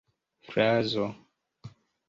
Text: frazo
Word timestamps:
frazo 0.49 1.05